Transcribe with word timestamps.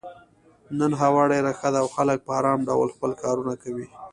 نن 0.79 0.91
هوا 1.01 1.23
ډېره 1.31 1.51
ښه 1.59 1.67
ده 1.73 1.79
او 1.83 1.87
خلک 1.95 2.17
په 2.25 2.31
ارام 2.39 2.59
ډول 2.69 2.87
خپل 2.95 3.11
کارونه 3.23 3.53
کوي. 3.63 3.85